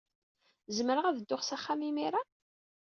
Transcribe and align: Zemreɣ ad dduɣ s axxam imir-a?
Zemreɣ 0.75 1.05
ad 1.07 1.15
dduɣ 1.17 1.41
s 1.43 1.49
axxam 1.55 1.81
imir-a? 1.89 2.21